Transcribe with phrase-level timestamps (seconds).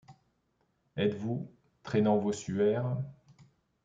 [0.97, 1.47] Êtes-vous,
[1.83, 2.97] traînant vos suaires